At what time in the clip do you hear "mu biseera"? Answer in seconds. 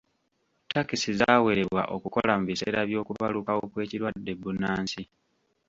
2.39-2.79